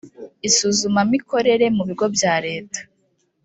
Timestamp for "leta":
2.45-2.79